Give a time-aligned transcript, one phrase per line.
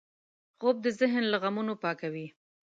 [0.59, 2.27] خوب د ذهن له غمونو پاکوي